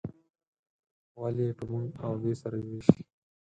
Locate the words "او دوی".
2.05-2.35